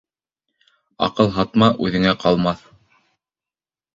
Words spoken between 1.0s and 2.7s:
Аҡыл һатма, үҙеңә ҡалмаҫ.